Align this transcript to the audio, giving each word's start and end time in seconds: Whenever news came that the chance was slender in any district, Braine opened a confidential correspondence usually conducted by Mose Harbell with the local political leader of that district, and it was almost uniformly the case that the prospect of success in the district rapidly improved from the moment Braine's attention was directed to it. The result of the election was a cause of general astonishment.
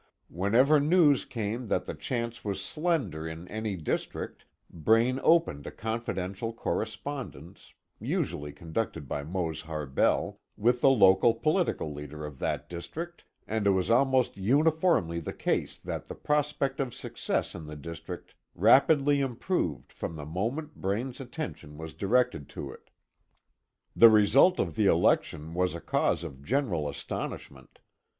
Whenever 0.29 0.79
news 0.79 1.25
came 1.25 1.67
that 1.67 1.85
the 1.85 1.93
chance 1.93 2.43
was 2.43 2.59
slender 2.59 3.27
in 3.27 3.47
any 3.49 3.77
district, 3.77 4.45
Braine 4.71 5.19
opened 5.21 5.67
a 5.67 5.71
confidential 5.71 6.51
correspondence 6.53 7.75
usually 7.99 8.51
conducted 8.51 9.07
by 9.07 9.23
Mose 9.23 9.61
Harbell 9.61 10.39
with 10.57 10.81
the 10.81 10.89
local 10.89 11.35
political 11.35 11.93
leader 11.93 12.25
of 12.25 12.39
that 12.39 12.67
district, 12.67 13.25
and 13.45 13.67
it 13.67 13.77
was 13.77 13.91
almost 13.91 14.37
uniformly 14.37 15.19
the 15.19 15.33
case 15.33 15.77
that 15.77 16.07
the 16.07 16.15
prospect 16.15 16.79
of 16.79 16.95
success 16.95 17.53
in 17.53 17.67
the 17.67 17.75
district 17.75 18.33
rapidly 18.55 19.21
improved 19.21 19.93
from 19.93 20.15
the 20.15 20.25
moment 20.25 20.77
Braine's 20.81 21.21
attention 21.21 21.77
was 21.77 21.93
directed 21.93 22.49
to 22.49 22.71
it. 22.71 22.89
The 23.95 24.09
result 24.09 24.59
of 24.59 24.73
the 24.73 24.87
election 24.87 25.53
was 25.53 25.75
a 25.75 25.79
cause 25.79 26.23
of 26.23 26.41
general 26.41 26.89
astonishment. 26.89 27.77